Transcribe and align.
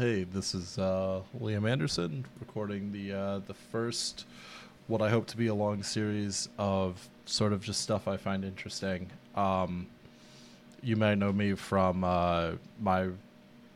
Hey, 0.00 0.24
this 0.24 0.54
is 0.54 0.78
uh, 0.78 1.20
Liam 1.38 1.70
Anderson 1.70 2.24
recording 2.40 2.90
the 2.90 3.12
uh, 3.12 3.40
the 3.46 3.52
first, 3.52 4.24
what 4.86 5.02
I 5.02 5.10
hope 5.10 5.26
to 5.26 5.36
be 5.36 5.48
a 5.48 5.54
long 5.54 5.82
series 5.82 6.48
of 6.56 7.06
sort 7.26 7.52
of 7.52 7.62
just 7.62 7.82
stuff 7.82 8.08
I 8.08 8.16
find 8.16 8.42
interesting. 8.42 9.10
Um, 9.34 9.88
you 10.82 10.96
may 10.96 11.16
know 11.16 11.34
me 11.34 11.52
from 11.52 12.02
uh, 12.02 12.52
my 12.80 13.08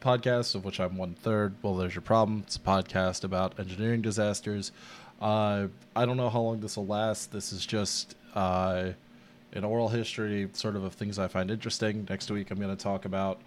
podcast, 0.01 0.55
of 0.55 0.65
which 0.65 0.81
I'm 0.81 0.97
one 0.97 1.13
third. 1.13 1.57
Well, 1.61 1.77
there's 1.77 1.95
your 1.95 2.00
problem. 2.00 2.45
It's 2.46 2.56
a 2.56 2.61
podcast 2.61 3.22
about 3.25 3.61
engineering 3.61 4.00
disasters. 4.00 4.72
Uh, 5.20 5.66
I 5.95 6.06
don't 6.06 6.16
know 6.16 6.30
how 6.30 6.41
long 6.41 6.59
this 6.61 6.79
will 6.79 6.86
last. 6.86 7.32
This 7.32 7.52
is 7.52 7.66
just 7.66 8.16
uh, 8.34 8.93
an 9.52 9.62
oral 9.62 9.91
history, 9.91 10.48
sort 10.54 10.75
of 10.75 10.84
of 10.84 10.95
things 10.95 11.18
I 11.18 11.29
find 11.29 11.50
interesting. 11.50 12.06
Next 12.09 12.30
week, 12.30 12.50
I'm 12.50 12.56
going 12.56 12.75
to 12.75 12.82
talk 12.82 13.04
about 13.04 13.43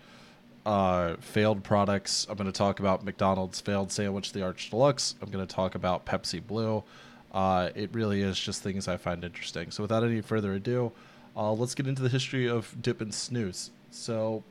uh, 0.67 1.15
failed 1.21 1.63
products. 1.63 2.27
I'm 2.29 2.35
going 2.35 2.45
to 2.45 2.51
talk 2.51 2.81
about 2.81 3.05
McDonald's 3.05 3.61
failed 3.61 3.89
sandwich, 3.89 4.33
the 4.33 4.43
Arch 4.43 4.69
Deluxe. 4.69 5.15
I'm 5.21 5.31
going 5.31 5.47
to 5.47 5.55
talk 5.55 5.75
about 5.75 6.05
Pepsi 6.05 6.45
Blue. 6.45 6.83
Uh, 7.31 7.69
it 7.73 7.89
really 7.93 8.21
is 8.21 8.37
just 8.37 8.63
things 8.63 8.85
I 8.85 8.97
find 8.97 9.23
interesting. 9.23 9.71
So, 9.71 9.81
without 9.81 10.03
any 10.03 10.19
further 10.19 10.53
ado, 10.53 10.91
uh, 11.37 11.53
let's 11.53 11.73
get 11.73 11.87
into 11.87 12.01
the 12.01 12.09
history 12.09 12.49
of 12.49 12.75
dip 12.81 12.99
and 12.99 13.13
snus. 13.13 13.69
So, 13.91 14.43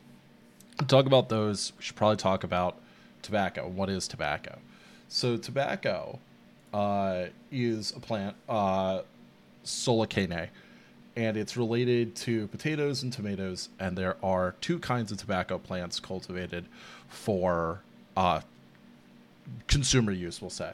to 0.79 0.87
talk 0.87 1.05
about 1.05 1.29
those, 1.29 1.75
we 1.77 1.85
should 1.85 1.97
probably 1.97 2.17
talk 2.17 2.45
about 2.45 2.79
tobacco. 3.21 3.69
What 3.69 3.91
is 3.91 4.09
tobacco? 4.09 4.59
So, 5.09 5.37
tobacco 5.37 6.19
uh, 6.73 7.27
is 7.53 7.93
a 7.95 8.01
plant, 8.01 8.37
uh, 8.49 9.03
and 11.17 11.37
it's 11.37 11.57
related 11.57 12.15
to 12.15 12.47
potatoes 12.49 13.03
and 13.03 13.13
tomatoes. 13.13 13.71
And 13.81 13.97
there 13.97 14.17
are 14.23 14.55
two 14.61 14.79
kinds 14.79 15.11
of 15.11 15.19
tobacco 15.19 15.59
plants 15.59 15.99
cultivated 15.99 16.67
for 17.09 17.81
uh, 18.17 18.41
consumer 19.67 20.13
use, 20.13 20.41
we'll 20.41 20.51
say. 20.51 20.73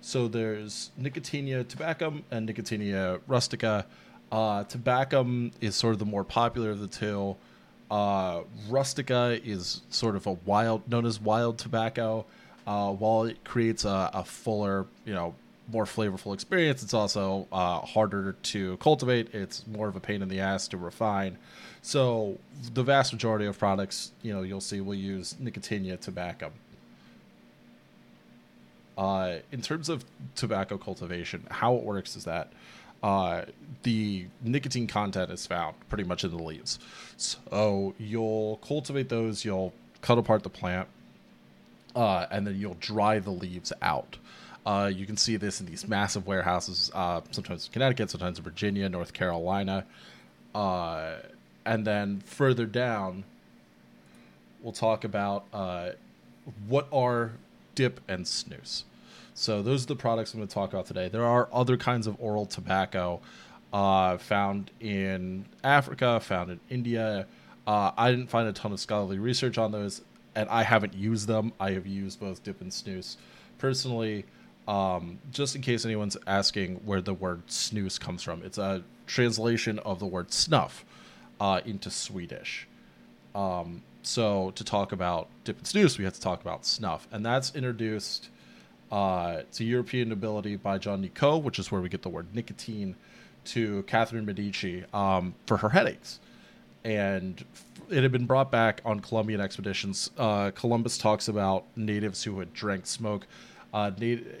So 0.00 0.28
there's 0.28 0.90
Nicotiana 1.00 1.64
tabacum 1.64 2.22
and 2.30 2.48
Nicotiana 2.48 3.20
rustica. 3.26 3.86
Uh, 4.30 4.64
tabacum 4.64 5.52
is 5.60 5.76
sort 5.76 5.92
of 5.92 5.98
the 6.00 6.04
more 6.04 6.24
popular 6.24 6.70
of 6.70 6.80
the 6.80 6.88
two. 6.88 7.36
Uh, 7.90 8.42
rustica 8.68 9.40
is 9.44 9.82
sort 9.90 10.16
of 10.16 10.26
a 10.26 10.32
wild, 10.32 10.88
known 10.90 11.06
as 11.06 11.20
wild 11.20 11.58
tobacco. 11.58 12.24
Uh, 12.66 12.92
while 12.92 13.24
it 13.24 13.44
creates 13.44 13.84
a, 13.84 14.10
a 14.12 14.24
fuller, 14.24 14.86
you 15.04 15.14
know, 15.14 15.36
more 15.70 15.84
flavorful 15.84 16.32
experience. 16.34 16.82
It's 16.82 16.94
also 16.94 17.48
uh, 17.52 17.80
harder 17.80 18.32
to 18.32 18.76
cultivate. 18.78 19.34
It's 19.34 19.66
more 19.66 19.88
of 19.88 19.96
a 19.96 20.00
pain 20.00 20.22
in 20.22 20.28
the 20.28 20.40
ass 20.40 20.68
to 20.68 20.76
refine. 20.76 21.38
So 21.82 22.38
the 22.74 22.82
vast 22.82 23.12
majority 23.12 23.46
of 23.46 23.58
products, 23.58 24.12
you 24.22 24.32
know, 24.32 24.42
you'll 24.42 24.60
see 24.60 24.80
will 24.80 24.94
use 24.94 25.34
Nicotiana 25.40 26.00
tobacco. 26.00 26.52
Uh, 28.96 29.36
in 29.52 29.60
terms 29.60 29.88
of 29.88 30.04
tobacco 30.34 30.78
cultivation, 30.78 31.46
how 31.50 31.74
it 31.74 31.82
works 31.82 32.16
is 32.16 32.24
that 32.24 32.52
uh, 33.02 33.42
the 33.82 34.26
nicotine 34.42 34.86
content 34.86 35.30
is 35.30 35.46
found 35.46 35.76
pretty 35.88 36.04
much 36.04 36.24
in 36.24 36.30
the 36.30 36.42
leaves. 36.42 36.78
So 37.16 37.94
you'll 37.98 38.56
cultivate 38.66 39.08
those, 39.08 39.44
you'll 39.44 39.74
cut 40.00 40.18
apart 40.18 40.42
the 40.42 40.50
plant, 40.50 40.88
uh, 41.94 42.26
and 42.30 42.46
then 42.46 42.58
you'll 42.58 42.78
dry 42.80 43.18
the 43.18 43.30
leaves 43.30 43.72
out. 43.82 44.16
Uh, 44.66 44.90
you 44.92 45.06
can 45.06 45.16
see 45.16 45.36
this 45.36 45.60
in 45.60 45.66
these 45.66 45.86
massive 45.86 46.26
warehouses, 46.26 46.90
uh, 46.92 47.20
sometimes 47.30 47.66
in 47.66 47.72
Connecticut, 47.72 48.10
sometimes 48.10 48.38
in 48.38 48.44
Virginia, 48.44 48.88
North 48.88 49.12
Carolina. 49.12 49.86
Uh, 50.56 51.18
and 51.64 51.86
then 51.86 52.20
further 52.26 52.66
down, 52.66 53.22
we'll 54.60 54.72
talk 54.72 55.04
about 55.04 55.44
uh, 55.52 55.90
what 56.66 56.88
are 56.92 57.32
dip 57.76 58.00
and 58.08 58.24
snus. 58.24 58.82
So 59.34 59.62
those 59.62 59.84
are 59.84 59.88
the 59.88 59.96
products 59.96 60.34
I'm 60.34 60.40
going 60.40 60.48
to 60.48 60.54
talk 60.54 60.72
about 60.72 60.86
today. 60.86 61.08
There 61.08 61.24
are 61.24 61.48
other 61.52 61.76
kinds 61.76 62.08
of 62.08 62.16
oral 62.18 62.46
tobacco 62.46 63.20
uh, 63.72 64.16
found 64.16 64.72
in 64.80 65.44
Africa, 65.62 66.18
found 66.18 66.50
in 66.50 66.60
India. 66.70 67.26
Uh, 67.66 67.92
I 67.96 68.10
didn't 68.10 68.30
find 68.30 68.48
a 68.48 68.52
ton 68.52 68.72
of 68.72 68.80
scholarly 68.80 69.18
research 69.18 69.58
on 69.58 69.70
those, 69.70 70.02
and 70.34 70.48
I 70.48 70.64
haven't 70.64 70.94
used 70.94 71.28
them. 71.28 71.52
I 71.60 71.72
have 71.72 71.86
used 71.86 72.18
both 72.18 72.42
dip 72.42 72.60
and 72.60 72.72
snus 72.72 73.16
personally. 73.58 74.24
Um, 74.68 75.18
just 75.30 75.54
in 75.54 75.62
case 75.62 75.84
anyone's 75.84 76.16
asking 76.26 76.76
where 76.84 77.00
the 77.00 77.14
word 77.14 77.46
snus 77.46 78.00
comes 78.00 78.22
from, 78.22 78.42
it's 78.42 78.58
a 78.58 78.82
translation 79.06 79.78
of 79.80 80.00
the 80.00 80.06
word 80.06 80.32
snuff 80.32 80.84
uh, 81.40 81.60
into 81.64 81.90
Swedish. 81.90 82.66
Um, 83.34 83.82
so 84.02 84.52
to 84.52 84.64
talk 84.64 84.92
about 84.92 85.28
dip 85.44 85.58
and 85.58 85.66
snus, 85.66 85.98
we 85.98 86.04
have 86.04 86.14
to 86.14 86.20
talk 86.20 86.40
about 86.40 86.66
snuff, 86.66 87.06
and 87.12 87.24
that's 87.24 87.54
introduced 87.54 88.30
uh, 88.90 89.42
to 89.52 89.64
European 89.64 90.08
nobility 90.08 90.56
by 90.56 90.78
John 90.78 91.00
Nicot, 91.00 91.42
which 91.42 91.58
is 91.58 91.70
where 91.70 91.80
we 91.80 91.88
get 91.88 92.02
the 92.02 92.08
word 92.08 92.34
nicotine, 92.34 92.96
to 93.46 93.84
Catherine 93.84 94.26
Medici 94.26 94.84
um, 94.92 95.34
for 95.46 95.58
her 95.58 95.68
headaches, 95.68 96.18
and 96.84 97.44
it 97.88 98.02
had 98.02 98.10
been 98.10 98.26
brought 98.26 98.50
back 98.50 98.80
on 98.84 98.98
Columbian 98.98 99.40
expeditions. 99.40 100.10
Uh, 100.18 100.50
Columbus 100.52 100.98
talks 100.98 101.28
about 101.28 101.64
natives 101.76 102.24
who 102.24 102.38
had 102.40 102.52
drank 102.52 102.86
smoke 102.86 103.26
uh, 103.76 103.90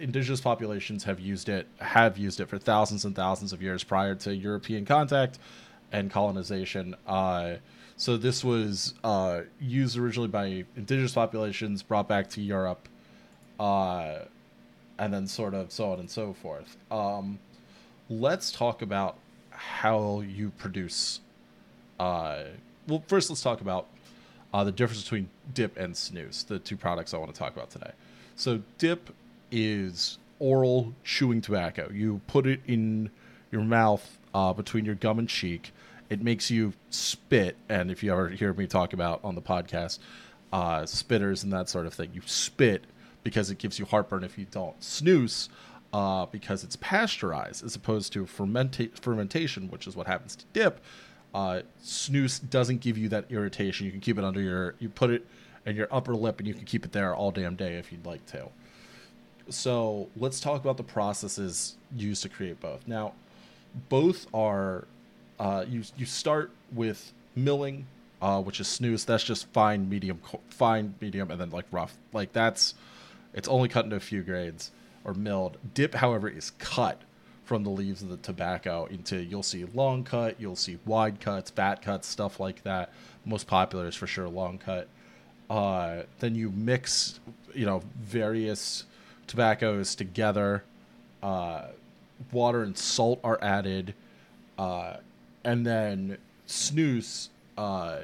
indigenous 0.00 0.40
populations 0.40 1.04
have 1.04 1.20
used 1.20 1.50
it 1.50 1.66
have 1.78 2.16
used 2.16 2.40
it 2.40 2.48
for 2.48 2.56
thousands 2.56 3.04
and 3.04 3.14
thousands 3.14 3.52
of 3.52 3.60
years 3.60 3.84
prior 3.84 4.14
to 4.14 4.34
European 4.34 4.86
contact 4.86 5.38
and 5.92 6.10
colonization. 6.10 6.96
Uh, 7.06 7.56
so 7.98 8.16
this 8.16 8.42
was 8.42 8.94
uh, 9.04 9.42
used 9.60 9.98
originally 9.98 10.28
by 10.28 10.64
indigenous 10.74 11.12
populations, 11.12 11.82
brought 11.82 12.08
back 12.08 12.30
to 12.30 12.40
Europe, 12.40 12.88
uh, 13.60 14.20
and 14.98 15.12
then 15.12 15.26
sort 15.26 15.52
of 15.52 15.70
so 15.70 15.92
on 15.92 16.00
and 16.00 16.10
so 16.10 16.32
forth. 16.32 16.78
Um, 16.90 17.38
let's 18.08 18.50
talk 18.50 18.80
about 18.80 19.18
how 19.50 20.22
you 20.22 20.50
produce. 20.56 21.20
Uh, 22.00 22.44
well, 22.88 23.04
first 23.06 23.28
let's 23.28 23.42
talk 23.42 23.60
about 23.60 23.86
uh, 24.54 24.64
the 24.64 24.72
difference 24.72 25.02
between 25.02 25.28
dip 25.52 25.76
and 25.76 25.92
snus, 25.92 26.46
the 26.46 26.58
two 26.58 26.78
products 26.78 27.12
I 27.12 27.18
want 27.18 27.34
to 27.34 27.38
talk 27.38 27.54
about 27.54 27.68
today. 27.68 27.92
So 28.34 28.62
dip 28.78 29.10
is 29.50 30.18
oral 30.38 30.94
chewing 31.04 31.40
tobacco. 31.40 31.90
You 31.92 32.20
put 32.26 32.46
it 32.46 32.60
in 32.66 33.10
your 33.50 33.62
mouth 33.62 34.18
uh, 34.34 34.52
between 34.52 34.84
your 34.84 34.94
gum 34.94 35.18
and 35.18 35.28
cheek. 35.28 35.72
It 36.08 36.22
makes 36.22 36.50
you 36.50 36.72
spit, 36.90 37.56
and 37.68 37.90
if 37.90 38.02
you 38.02 38.12
ever 38.12 38.28
hear 38.28 38.52
me 38.52 38.66
talk 38.66 38.92
about 38.92 39.20
on 39.24 39.34
the 39.34 39.42
podcast, 39.42 39.98
uh, 40.52 40.82
spitters 40.82 41.42
and 41.42 41.52
that 41.52 41.68
sort 41.68 41.86
of 41.86 41.94
thing, 41.94 42.10
you 42.14 42.22
spit 42.26 42.84
because 43.24 43.50
it 43.50 43.58
gives 43.58 43.78
you 43.78 43.84
heartburn 43.84 44.22
if 44.22 44.38
you 44.38 44.46
don't. 44.50 44.78
Snus, 44.80 45.48
uh, 45.92 46.26
because 46.26 46.62
it's 46.62 46.76
pasteurized 46.76 47.64
as 47.64 47.74
opposed 47.74 48.12
to 48.12 48.24
fermenta- 48.24 48.90
fermentation, 49.00 49.68
which 49.68 49.86
is 49.86 49.96
what 49.96 50.06
happens 50.06 50.36
to 50.36 50.44
dip. 50.52 50.80
Uh, 51.34 51.62
snus 51.82 52.38
doesn't 52.48 52.80
give 52.80 52.96
you 52.96 53.08
that 53.08 53.24
irritation. 53.30 53.84
You 53.84 53.92
can 53.92 54.00
keep 54.00 54.16
it 54.16 54.24
under 54.24 54.40
your, 54.40 54.74
you 54.78 54.88
put 54.88 55.10
it 55.10 55.26
in 55.64 55.74
your 55.74 55.88
upper 55.90 56.14
lip, 56.14 56.38
and 56.38 56.46
you 56.46 56.54
can 56.54 56.64
keep 56.64 56.84
it 56.84 56.92
there 56.92 57.14
all 57.14 57.32
damn 57.32 57.56
day 57.56 57.78
if 57.78 57.90
you'd 57.90 58.06
like 58.06 58.24
to. 58.26 58.48
So 59.48 60.08
let's 60.16 60.40
talk 60.40 60.60
about 60.60 60.76
the 60.76 60.82
processes 60.82 61.76
used 61.94 62.22
to 62.22 62.28
create 62.28 62.60
both. 62.60 62.86
Now, 62.86 63.12
both 63.88 64.26
are 64.34 64.86
uh, 65.38 65.64
you 65.68 65.82
you 65.96 66.06
start 66.06 66.50
with 66.72 67.12
milling, 67.34 67.86
uh, 68.20 68.42
which 68.42 68.60
is 68.60 68.66
snus. 68.66 69.04
That's 69.04 69.24
just 69.24 69.46
fine, 69.48 69.88
medium, 69.88 70.20
fine, 70.48 70.94
medium, 71.00 71.30
and 71.30 71.40
then 71.40 71.50
like 71.50 71.66
rough. 71.70 71.96
Like 72.12 72.32
that's 72.32 72.74
it's 73.34 73.48
only 73.48 73.68
cut 73.68 73.84
into 73.84 73.96
a 73.96 74.00
few 74.00 74.22
grades 74.22 74.70
or 75.04 75.14
milled. 75.14 75.58
Dip, 75.74 75.94
however, 75.94 76.28
is 76.28 76.50
cut 76.58 77.02
from 77.44 77.62
the 77.62 77.70
leaves 77.70 78.02
of 78.02 78.08
the 78.08 78.16
tobacco 78.16 78.86
into 78.86 79.22
you'll 79.22 79.42
see 79.42 79.64
long 79.72 80.02
cut, 80.02 80.40
you'll 80.40 80.56
see 80.56 80.78
wide 80.84 81.20
cuts, 81.20 81.50
fat 81.50 81.80
cuts, 81.80 82.08
stuff 82.08 82.40
like 82.40 82.62
that. 82.64 82.92
Most 83.24 83.46
popular 83.46 83.86
is 83.86 83.94
for 83.94 84.08
sure 84.08 84.28
long 84.28 84.58
cut. 84.58 84.88
Uh, 85.48 86.02
then 86.18 86.34
you 86.34 86.50
mix, 86.50 87.20
you 87.54 87.64
know, 87.64 87.82
various 88.00 88.84
tobaccos 89.26 89.94
together. 89.94 90.64
Uh, 91.22 91.66
water 92.32 92.62
and 92.62 92.76
salt 92.76 93.20
are 93.24 93.38
added, 93.42 93.94
uh, 94.58 94.96
and 95.44 95.66
then 95.66 96.18
snus 96.46 97.28
uh, 97.58 97.98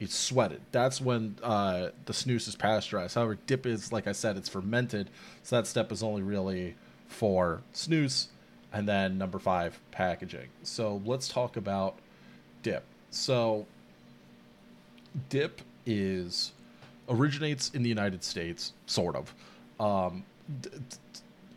is 0.00 0.12
sweated. 0.12 0.60
That's 0.72 1.00
when 1.00 1.36
uh, 1.42 1.88
the 2.06 2.12
snus 2.12 2.48
is 2.48 2.56
pasteurized. 2.56 3.14
However, 3.14 3.38
dip 3.46 3.66
is 3.66 3.92
like 3.92 4.06
I 4.06 4.12
said, 4.12 4.36
it's 4.36 4.48
fermented, 4.48 5.10
so 5.42 5.56
that 5.56 5.66
step 5.66 5.92
is 5.92 6.02
only 6.02 6.22
really 6.22 6.76
for 7.08 7.62
snus. 7.74 8.28
And 8.70 8.86
then 8.86 9.16
number 9.16 9.38
five, 9.38 9.80
packaging. 9.92 10.48
So 10.62 11.00
let's 11.06 11.26
talk 11.28 11.56
about 11.56 11.96
dip. 12.62 12.84
So 13.10 13.66
dip 15.30 15.62
is 15.86 16.52
originates 17.08 17.70
in 17.70 17.82
the 17.82 17.88
United 17.88 18.22
States, 18.22 18.74
sort 18.86 19.16
of. 19.16 19.34
Um, 19.80 20.24
d- 20.60 20.70
d- 20.70 20.96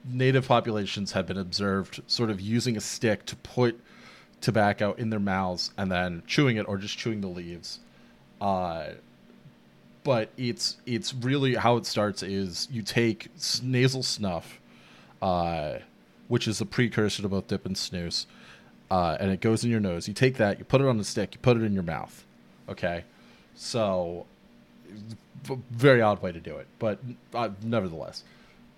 native 0.09 0.47
populations 0.47 1.11
have 1.11 1.27
been 1.27 1.37
observed 1.37 2.01
sort 2.07 2.29
of 2.29 2.41
using 2.41 2.75
a 2.77 2.81
stick 2.81 3.25
to 3.27 3.35
put 3.37 3.79
tobacco 4.41 4.93
in 4.93 5.09
their 5.09 5.19
mouths 5.19 5.71
and 5.77 5.91
then 5.91 6.23
chewing 6.27 6.57
it 6.57 6.67
or 6.67 6.77
just 6.77 6.97
chewing 6.97 7.21
the 7.21 7.27
leaves. 7.27 7.79
Uh, 8.39 8.89
but 10.03 10.29
it's 10.37 10.77
it's 10.85 11.13
really 11.13 11.55
how 11.55 11.77
it 11.77 11.85
starts 11.85 12.23
is 12.23 12.67
you 12.71 12.81
take 12.81 13.29
nasal 13.61 14.01
snuff, 14.01 14.59
uh, 15.21 15.75
which 16.27 16.47
is 16.47 16.59
a 16.59 16.65
precursor 16.65 17.21
to 17.21 17.29
both 17.29 17.47
dip 17.47 17.65
and 17.65 17.75
snus, 17.75 18.25
uh, 18.89 19.17
and 19.19 19.31
it 19.31 19.41
goes 19.41 19.63
in 19.63 19.69
your 19.69 19.79
nose. 19.79 20.07
You 20.07 20.13
take 20.15 20.37
that, 20.37 20.57
you 20.57 20.65
put 20.65 20.81
it 20.81 20.87
on 20.87 20.99
a 20.99 21.03
stick, 21.03 21.35
you 21.35 21.39
put 21.39 21.57
it 21.57 21.63
in 21.63 21.73
your 21.73 21.83
mouth. 21.83 22.25
Okay, 22.67 23.03
so 23.55 24.25
very 25.69 26.01
odd 26.01 26.21
way 26.21 26.31
to 26.31 26.39
do 26.39 26.57
it, 26.57 26.67
but 26.79 26.99
uh, 27.35 27.49
nevertheless, 27.63 28.23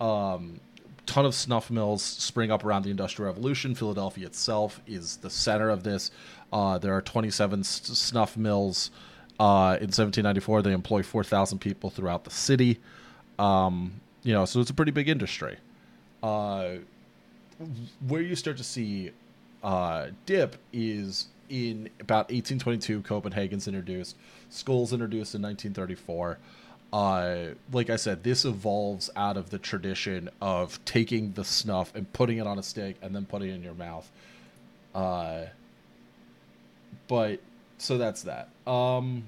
um, 0.03 0.59
ton 1.05 1.25
of 1.25 1.33
snuff 1.33 1.69
mills 1.71 2.03
spring 2.03 2.51
up 2.51 2.63
around 2.63 2.83
the 2.83 2.89
Industrial 2.91 3.31
Revolution. 3.31 3.75
Philadelphia 3.75 4.25
itself 4.25 4.81
is 4.87 5.17
the 5.17 5.29
center 5.29 5.69
of 5.69 5.83
this. 5.83 6.11
Uh, 6.51 6.77
there 6.77 6.93
are 6.93 7.01
27 7.01 7.61
s- 7.61 7.81
snuff 7.83 8.37
mills. 8.37 8.91
Uh, 9.39 9.77
in 9.81 9.87
1794, 9.89 10.61
they 10.61 10.71
employ 10.71 11.01
4,000 11.03 11.59
people 11.59 11.89
throughout 11.89 12.23
the 12.23 12.29
city. 12.29 12.79
Um, 13.39 13.99
you 14.23 14.33
know, 14.33 14.45
so 14.45 14.59
it's 14.59 14.69
a 14.69 14.73
pretty 14.73 14.91
big 14.91 15.09
industry. 15.09 15.57
Uh, 16.21 16.75
where 18.07 18.21
you 18.21 18.35
start 18.35 18.57
to 18.57 18.63
see 18.63 19.11
uh, 19.63 20.07
dip 20.25 20.57
is 20.71 21.27
in 21.49 21.89
about 21.99 22.29
1822 22.29 23.01
copenhagen's 23.01 23.67
introduced 23.67 24.15
Skoal's 24.49 24.93
introduced 24.93 25.35
in 25.35 25.41
1934 25.41 26.37
uh, 26.93 27.47
like 27.73 27.89
i 27.89 27.97
said 27.97 28.23
this 28.23 28.45
evolves 28.45 29.09
out 29.17 29.35
of 29.35 29.49
the 29.49 29.57
tradition 29.57 30.29
of 30.41 30.83
taking 30.85 31.33
the 31.33 31.43
snuff 31.43 31.93
and 31.95 32.11
putting 32.13 32.37
it 32.37 32.47
on 32.47 32.57
a 32.57 32.63
stick 32.63 32.95
and 33.01 33.13
then 33.13 33.25
putting 33.25 33.49
it 33.49 33.55
in 33.55 33.63
your 33.63 33.73
mouth 33.73 34.09
uh, 34.95 35.41
but 37.07 37.41
so 37.77 37.97
that's 37.97 38.21
that 38.21 38.47
um, 38.65 39.25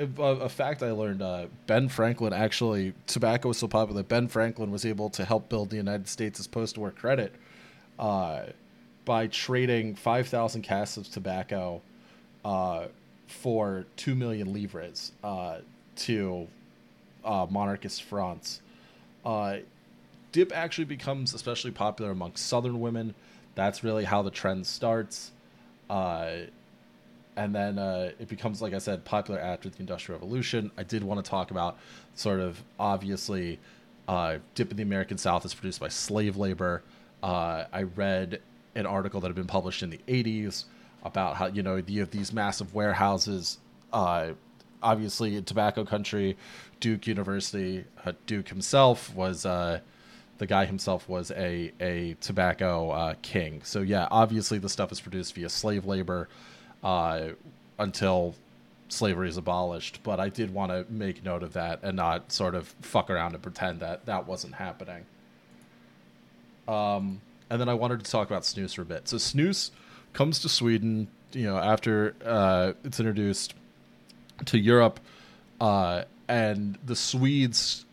a, 0.00 0.22
a 0.22 0.48
fact 0.48 0.82
I 0.82 0.92
learned: 0.92 1.22
uh, 1.22 1.46
Ben 1.66 1.88
Franklin 1.88 2.32
actually 2.32 2.94
tobacco 3.06 3.48
was 3.48 3.58
so 3.58 3.68
popular. 3.68 4.00
that 4.02 4.08
Ben 4.08 4.28
Franklin 4.28 4.70
was 4.70 4.84
able 4.84 5.10
to 5.10 5.24
help 5.24 5.48
build 5.48 5.70
the 5.70 5.76
United 5.76 6.08
States' 6.08 6.46
post-war 6.46 6.90
credit 6.90 7.34
uh, 7.98 8.44
by 9.04 9.26
trading 9.26 9.94
five 9.94 10.28
thousand 10.28 10.62
casks 10.62 10.96
of 10.96 11.10
tobacco 11.10 11.82
uh, 12.44 12.86
for 13.26 13.84
two 13.96 14.14
million 14.14 14.52
livres 14.52 15.12
uh, 15.22 15.58
to 15.96 16.48
uh, 17.24 17.46
monarchist 17.48 18.02
France. 18.02 18.60
Uh, 19.24 19.58
dip 20.32 20.52
actually 20.52 20.84
becomes 20.84 21.34
especially 21.34 21.70
popular 21.70 22.10
amongst 22.10 22.46
Southern 22.46 22.80
women. 22.80 23.14
That's 23.54 23.84
really 23.84 24.04
how 24.04 24.22
the 24.22 24.30
trend 24.30 24.66
starts. 24.66 25.32
Uh, 25.88 26.46
and 27.36 27.54
then 27.54 27.78
uh, 27.78 28.10
it 28.18 28.28
becomes, 28.28 28.60
like 28.60 28.74
I 28.74 28.78
said, 28.78 29.04
popular 29.04 29.40
after 29.40 29.68
the 29.68 29.78
Industrial 29.80 30.18
Revolution. 30.18 30.70
I 30.76 30.82
did 30.82 31.02
want 31.02 31.24
to 31.24 31.28
talk 31.28 31.50
about 31.50 31.78
sort 32.14 32.40
of 32.40 32.62
obviously, 32.78 33.58
uh, 34.08 34.38
Dip 34.54 34.70
in 34.70 34.76
the 34.76 34.82
American 34.82 35.18
South 35.18 35.44
is 35.44 35.54
produced 35.54 35.80
by 35.80 35.88
slave 35.88 36.36
labor. 36.36 36.82
Uh, 37.22 37.64
I 37.72 37.82
read 37.82 38.40
an 38.74 38.86
article 38.86 39.20
that 39.20 39.28
had 39.28 39.36
been 39.36 39.46
published 39.46 39.82
in 39.82 39.90
the 39.90 40.00
80s 40.06 40.64
about 41.02 41.36
how, 41.36 41.46
you 41.46 41.62
know, 41.62 41.76
you 41.76 42.00
have 42.00 42.10
these 42.10 42.32
massive 42.32 42.74
warehouses. 42.74 43.58
Obviously, 44.82 45.40
tobacco 45.42 45.84
country, 45.84 46.36
Duke 46.80 47.06
University, 47.06 47.84
uh, 48.04 48.12
Duke 48.26 48.48
himself 48.48 49.14
was. 49.14 49.46
Uh, 49.46 49.80
the 50.40 50.46
guy 50.46 50.64
himself 50.64 51.06
was 51.06 51.30
a 51.32 51.70
a 51.80 52.16
tobacco 52.22 52.90
uh, 52.90 53.14
king. 53.20 53.60
So 53.62 53.82
yeah, 53.82 54.08
obviously 54.10 54.56
the 54.56 54.70
stuff 54.70 54.90
is 54.90 54.98
produced 54.98 55.34
via 55.34 55.50
slave 55.50 55.84
labor 55.84 56.30
uh, 56.82 57.32
until 57.78 58.34
slavery 58.88 59.28
is 59.28 59.36
abolished. 59.36 60.00
But 60.02 60.18
I 60.18 60.30
did 60.30 60.54
want 60.54 60.72
to 60.72 60.90
make 60.90 61.22
note 61.22 61.42
of 61.42 61.52
that 61.52 61.80
and 61.82 61.94
not 61.94 62.32
sort 62.32 62.54
of 62.54 62.74
fuck 62.80 63.10
around 63.10 63.34
and 63.34 63.42
pretend 63.42 63.80
that 63.80 64.06
that 64.06 64.26
wasn't 64.26 64.54
happening. 64.54 65.04
Um, 66.66 67.20
and 67.50 67.60
then 67.60 67.68
I 67.68 67.74
wanted 67.74 68.02
to 68.02 68.10
talk 68.10 68.26
about 68.26 68.42
snus 68.42 68.74
for 68.74 68.82
a 68.82 68.86
bit. 68.86 69.08
So 69.08 69.18
snus 69.18 69.70
comes 70.14 70.38
to 70.40 70.48
Sweden, 70.48 71.08
you 71.32 71.44
know, 71.44 71.58
after 71.58 72.14
uh, 72.24 72.72
it's 72.82 72.98
introduced 72.98 73.54
to 74.46 74.58
Europe, 74.58 75.00
uh, 75.60 76.04
and 76.28 76.78
the 76.84 76.96
Swedes, 76.96 77.84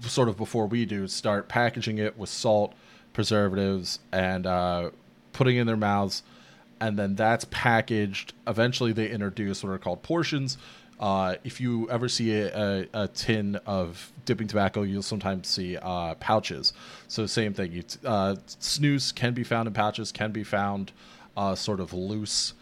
sort 0.00 0.28
of 0.28 0.36
before 0.36 0.66
we 0.66 0.84
do, 0.84 1.06
start 1.08 1.48
packaging 1.48 1.98
it 1.98 2.16
with 2.16 2.30
salt, 2.30 2.74
preservatives, 3.12 3.98
and 4.12 4.46
uh, 4.46 4.90
putting 5.32 5.56
in 5.56 5.66
their 5.66 5.76
mouths, 5.76 6.22
and 6.80 6.98
then 6.98 7.14
that's 7.14 7.44
packaged. 7.50 8.32
Eventually, 8.46 8.92
they 8.92 9.08
introduce 9.08 9.62
what 9.62 9.70
are 9.70 9.78
called 9.78 10.02
portions. 10.02 10.58
Uh, 11.00 11.34
if 11.42 11.60
you 11.60 11.90
ever 11.90 12.08
see 12.08 12.32
a, 12.32 12.56
a, 12.56 12.88
a 12.94 13.08
tin 13.08 13.56
of 13.66 14.12
dipping 14.24 14.46
tobacco, 14.46 14.82
you'll 14.82 15.02
sometimes 15.02 15.48
see 15.48 15.76
uh, 15.76 16.14
pouches. 16.14 16.72
So 17.08 17.26
same 17.26 17.54
thing. 17.54 17.72
You 17.72 17.82
t- 17.82 17.98
uh, 18.04 18.36
snus 18.46 19.12
can 19.12 19.34
be 19.34 19.42
found 19.42 19.66
in 19.66 19.74
pouches, 19.74 20.12
can 20.12 20.30
be 20.30 20.44
found 20.44 20.92
uh, 21.36 21.56
sort 21.56 21.80
of 21.80 21.92
loose. 21.92 22.54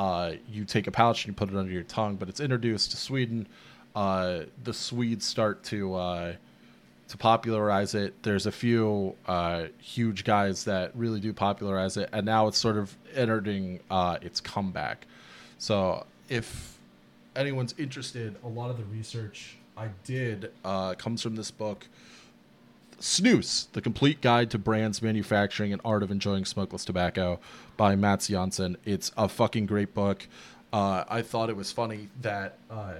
Uh, 0.00 0.32
you 0.50 0.64
take 0.64 0.86
a 0.86 0.90
pouch 0.90 1.26
and 1.26 1.34
you 1.34 1.36
put 1.36 1.50
it 1.50 1.56
under 1.56 1.70
your 1.70 1.82
tongue, 1.82 2.16
but 2.16 2.26
it's 2.26 2.40
introduced 2.40 2.90
to 2.90 2.96
Sweden. 2.96 3.46
Uh, 3.94 4.44
the 4.64 4.72
Swedes 4.72 5.26
start 5.26 5.62
to 5.64 5.94
uh, 5.94 6.32
to 7.08 7.16
popularize 7.18 7.94
it. 7.94 8.14
There's 8.22 8.46
a 8.46 8.50
few 8.50 9.14
uh, 9.26 9.64
huge 9.78 10.24
guys 10.24 10.64
that 10.64 10.96
really 10.96 11.20
do 11.20 11.34
popularize 11.34 11.98
it, 11.98 12.08
and 12.14 12.24
now 12.24 12.48
it's 12.48 12.56
sort 12.56 12.78
of 12.78 12.96
entering 13.14 13.80
uh, 13.90 14.16
its 14.22 14.40
comeback. 14.40 15.06
So 15.58 16.06
if 16.30 16.78
anyone's 17.36 17.74
interested, 17.76 18.36
a 18.42 18.48
lot 18.48 18.70
of 18.70 18.78
the 18.78 18.84
research 18.84 19.58
I 19.76 19.88
did 20.04 20.50
uh, 20.64 20.94
comes 20.94 21.20
from 21.20 21.36
this 21.36 21.50
book, 21.50 21.86
Snus: 23.00 23.66
The 23.72 23.80
Complete 23.80 24.20
Guide 24.20 24.50
to 24.50 24.58
Brands, 24.58 25.02
Manufacturing, 25.02 25.72
and 25.72 25.80
Art 25.84 26.02
of 26.02 26.10
Enjoying 26.10 26.44
Smokeless 26.44 26.84
Tobacco 26.84 27.40
by 27.76 27.96
Matt 27.96 28.20
Janssen. 28.20 28.76
It's 28.84 29.10
a 29.16 29.28
fucking 29.28 29.66
great 29.66 29.94
book. 29.94 30.26
Uh, 30.72 31.04
I 31.08 31.22
thought 31.22 31.50
it 31.50 31.56
was 31.56 31.72
funny 31.72 32.08
that 32.20 32.58
uh, 32.70 32.94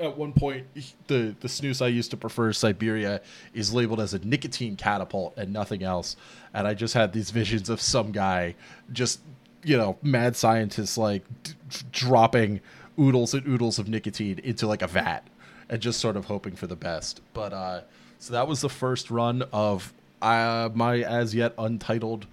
at 0.00 0.16
one 0.16 0.32
point 0.32 0.66
the 1.06 1.34
the 1.40 1.48
snus 1.48 1.82
I 1.82 1.88
used 1.88 2.10
to 2.12 2.16
prefer 2.16 2.52
Siberia 2.52 3.20
is 3.52 3.74
labeled 3.74 4.00
as 4.00 4.14
a 4.14 4.18
nicotine 4.20 4.76
catapult 4.76 5.34
and 5.36 5.52
nothing 5.52 5.82
else, 5.82 6.16
and 6.52 6.66
I 6.66 6.74
just 6.74 6.94
had 6.94 7.12
these 7.12 7.30
visions 7.30 7.68
of 7.68 7.80
some 7.80 8.12
guy 8.12 8.54
just 8.92 9.20
you 9.62 9.76
know 9.76 9.98
mad 10.02 10.36
scientists 10.36 10.96
like 10.96 11.24
d- 11.42 11.52
dropping 11.92 12.60
oodles 12.98 13.34
and 13.34 13.46
oodles 13.46 13.78
of 13.78 13.88
nicotine 13.88 14.38
into 14.44 14.66
like 14.66 14.82
a 14.82 14.86
vat 14.86 15.26
and 15.68 15.80
just 15.80 16.00
sort 16.00 16.16
of 16.16 16.26
hoping 16.26 16.54
for 16.54 16.66
the 16.66 16.76
best. 16.76 17.20
But 17.32 17.52
uh, 17.52 17.80
so 18.24 18.32
that 18.32 18.48
was 18.48 18.62
the 18.62 18.70
first 18.70 19.10
run 19.10 19.42
of 19.52 19.92
uh, 20.22 20.70
my 20.72 21.02
as 21.02 21.34
yet 21.34 21.52
untitled 21.58 22.26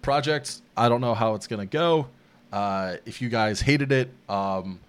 project. 0.00 0.62
I 0.74 0.88
don't 0.88 1.02
know 1.02 1.12
how 1.12 1.34
it's 1.34 1.46
gonna 1.46 1.66
go. 1.66 2.06
Uh, 2.50 2.96
if 3.04 3.20
you 3.20 3.28
guys 3.28 3.60
hated 3.60 3.92
it, 3.92 4.08
um, 4.30 4.80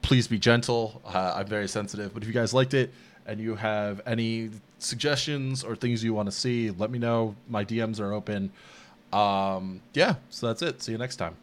please 0.00 0.26
be 0.26 0.36
gentle. 0.36 1.00
Uh, 1.04 1.34
I'm 1.36 1.46
very 1.46 1.68
sensitive. 1.68 2.12
But 2.12 2.24
if 2.24 2.26
you 2.26 2.34
guys 2.34 2.52
liked 2.52 2.74
it 2.74 2.92
and 3.24 3.38
you 3.38 3.54
have 3.54 4.00
any 4.04 4.50
suggestions 4.80 5.62
or 5.62 5.76
things 5.76 6.02
you 6.02 6.12
want 6.12 6.26
to 6.26 6.32
see, 6.32 6.72
let 6.72 6.90
me 6.90 6.98
know. 6.98 7.36
My 7.48 7.64
DMs 7.64 8.00
are 8.00 8.12
open. 8.12 8.50
Um, 9.12 9.80
yeah, 9.94 10.16
so 10.28 10.48
that's 10.48 10.62
it. 10.62 10.82
See 10.82 10.90
you 10.90 10.98
next 10.98 11.16
time. 11.16 11.36